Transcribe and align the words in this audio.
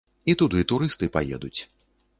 І 0.31 0.35
туды 0.41 0.63
турысты 0.73 1.11
паедуць. 1.19 1.57